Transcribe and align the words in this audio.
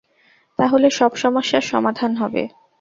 তাহলে 0.59 0.87
সব 0.89 1.11
সমস্যার 1.15 1.63
সমাধান 1.63 2.11
হবে। 2.15 2.43